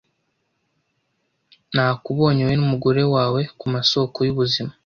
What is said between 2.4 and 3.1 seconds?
wowe n'umugore